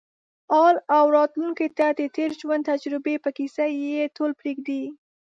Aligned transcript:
حال 0.51 0.75
او 0.97 1.05
راتلونکې 1.17 1.67
ته 1.77 1.87
د 1.99 2.01
تېر 2.15 2.29
ژوند 2.39 2.67
تجربې 2.71 3.15
په 3.23 3.29
کیسه 3.37 3.65
یې 3.81 4.11
ډول 4.15 4.31
پرېږدي. 4.39 4.83